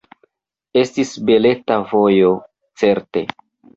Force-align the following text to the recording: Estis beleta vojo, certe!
Estis 0.83 1.11
beleta 1.29 1.77
vojo, 1.93 2.33
certe! 2.85 3.25